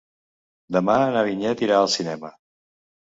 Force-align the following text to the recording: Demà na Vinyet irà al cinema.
Demà 0.77 0.95
na 1.15 1.21
Vinyet 1.27 1.61
irà 1.65 1.75
al 1.81 1.91
cinema. 1.97 2.33